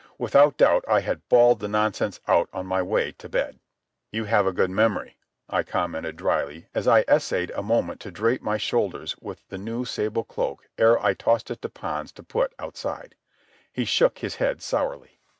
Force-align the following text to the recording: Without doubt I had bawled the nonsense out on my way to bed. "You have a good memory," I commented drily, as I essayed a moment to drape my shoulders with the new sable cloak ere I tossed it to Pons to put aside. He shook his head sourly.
Without 0.17 0.57
doubt 0.57 0.83
I 0.87 1.01
had 1.01 1.29
bawled 1.29 1.59
the 1.59 1.67
nonsense 1.67 2.19
out 2.27 2.49
on 2.51 2.65
my 2.65 2.81
way 2.81 3.11
to 3.11 3.29
bed. 3.29 3.59
"You 4.11 4.23
have 4.23 4.47
a 4.47 4.51
good 4.51 4.71
memory," 4.71 5.15
I 5.47 5.61
commented 5.61 6.15
drily, 6.15 6.65
as 6.73 6.87
I 6.87 7.05
essayed 7.07 7.51
a 7.51 7.61
moment 7.61 8.01
to 8.01 8.09
drape 8.09 8.41
my 8.41 8.57
shoulders 8.57 9.15
with 9.21 9.47
the 9.49 9.59
new 9.59 9.85
sable 9.85 10.23
cloak 10.23 10.67
ere 10.79 10.97
I 11.05 11.13
tossed 11.13 11.51
it 11.51 11.61
to 11.61 11.69
Pons 11.69 12.11
to 12.13 12.23
put 12.23 12.51
aside. 12.57 13.13
He 13.71 13.85
shook 13.85 14.17
his 14.17 14.37
head 14.37 14.63
sourly. 14.63 15.19